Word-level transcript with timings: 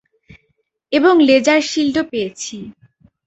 এবং 0.91 1.13
লেজার 1.21 1.61
শিল্ডও 1.61 2.03
পেয়েছি। 2.11 2.57